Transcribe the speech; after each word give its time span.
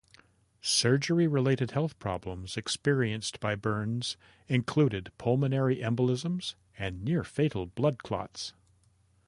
Surgery-related 0.63 1.69
health 1.69 1.99
problems 1.99 2.57
experienced 2.57 3.39
by 3.39 3.53
Burns 3.53 4.17
included 4.47 5.11
pulmonary 5.19 5.75
embolisms 5.77 6.55
and 6.75 7.03
near-fatal 7.03 7.67
blood 7.67 8.01
clots. 8.01 8.53